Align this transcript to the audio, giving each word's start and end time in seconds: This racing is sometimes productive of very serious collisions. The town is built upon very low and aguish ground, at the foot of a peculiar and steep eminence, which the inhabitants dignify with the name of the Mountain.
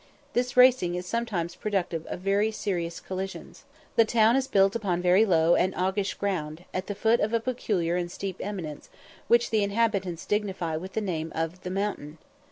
This 0.33 0.57
racing 0.57 0.95
is 0.95 1.05
sometimes 1.05 1.53
productive 1.53 2.07
of 2.07 2.21
very 2.21 2.49
serious 2.49 2.99
collisions. 2.99 3.65
The 3.97 4.03
town 4.03 4.35
is 4.35 4.47
built 4.47 4.75
upon 4.75 4.99
very 4.99 5.25
low 5.27 5.53
and 5.53 5.75
aguish 5.75 6.15
ground, 6.15 6.65
at 6.73 6.87
the 6.87 6.95
foot 6.95 7.19
of 7.19 7.35
a 7.35 7.39
peculiar 7.39 7.97
and 7.97 8.11
steep 8.11 8.37
eminence, 8.39 8.89
which 9.27 9.51
the 9.51 9.61
inhabitants 9.61 10.25
dignify 10.25 10.75
with 10.75 10.93
the 10.93 11.01
name 11.01 11.31
of 11.35 11.61
the 11.61 11.69
Mountain. 11.69 12.17